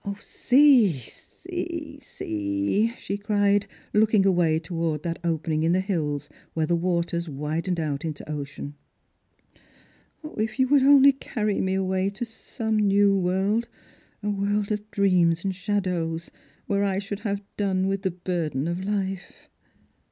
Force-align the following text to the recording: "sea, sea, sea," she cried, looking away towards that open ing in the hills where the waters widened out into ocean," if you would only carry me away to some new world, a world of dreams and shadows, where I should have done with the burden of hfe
"sea, 0.20 1.00
sea, 1.00 1.98
sea," 2.00 2.94
she 2.96 3.16
cried, 3.16 3.66
looking 3.92 4.24
away 4.24 4.60
towards 4.60 5.02
that 5.02 5.18
open 5.24 5.52
ing 5.54 5.62
in 5.64 5.72
the 5.72 5.80
hills 5.80 6.28
where 6.52 6.64
the 6.64 6.76
waters 6.76 7.28
widened 7.28 7.80
out 7.80 8.04
into 8.04 8.30
ocean," 8.30 8.74
if 10.38 10.60
you 10.60 10.68
would 10.68 10.84
only 10.84 11.10
carry 11.10 11.60
me 11.60 11.74
away 11.74 12.08
to 12.08 12.24
some 12.24 12.76
new 12.78 13.18
world, 13.18 13.66
a 14.22 14.30
world 14.30 14.70
of 14.70 14.88
dreams 14.92 15.42
and 15.42 15.56
shadows, 15.56 16.30
where 16.68 16.84
I 16.84 17.00
should 17.00 17.18
have 17.26 17.42
done 17.56 17.88
with 17.88 18.02
the 18.02 18.12
burden 18.12 18.68
of 18.68 18.76
hfe 18.78 19.48